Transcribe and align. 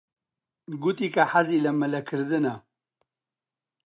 گوتی 0.81 1.07
کە 1.15 1.23
حەزی 1.31 1.63
لە 1.65 1.71
مەلەکردنە. 1.81 2.55